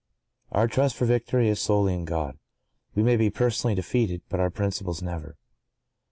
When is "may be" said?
3.03-3.29